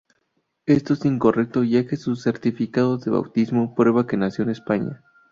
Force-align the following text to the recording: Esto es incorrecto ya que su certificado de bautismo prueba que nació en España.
Esto 0.65 0.95
es 0.95 1.05
incorrecto 1.05 1.63
ya 1.63 1.85
que 1.85 1.95
su 1.95 2.15
certificado 2.15 2.97
de 2.97 3.11
bautismo 3.11 3.75
prueba 3.75 4.07
que 4.07 4.17
nació 4.17 4.43
en 4.43 4.49
España. 4.49 5.03